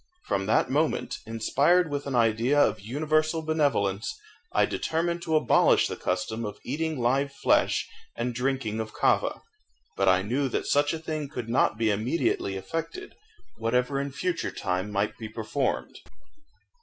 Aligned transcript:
From 0.25 0.47
that 0.47 0.71
moment, 0.71 1.19
inspired 1.27 1.91
with 1.91 2.07
an 2.07 2.15
idea 2.15 2.59
of 2.59 2.79
universal 2.79 3.43
benevolence, 3.43 4.15
I 4.51 4.65
determined 4.65 5.21
to 5.21 5.35
abolish 5.35 5.87
the 5.87 5.95
custom 5.95 6.43
of 6.43 6.57
eating 6.63 6.99
live 6.99 7.31
flesh 7.31 7.87
and 8.15 8.33
drinking 8.33 8.79
of 8.79 8.93
kava. 8.95 9.43
But 9.95 10.09
I 10.09 10.23
knew 10.23 10.49
that 10.49 10.65
such 10.65 10.91
a 10.91 10.97
thing 10.97 11.29
could 11.29 11.49
not 11.49 11.77
be 11.77 11.91
immediately 11.91 12.55
effected, 12.55 13.13
whatever 13.59 14.01
in 14.01 14.11
future 14.11 14.49
time 14.49 14.89
might 14.89 15.19
be 15.19 15.29
performed. 15.29 15.99